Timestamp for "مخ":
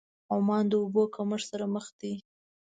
1.75-1.85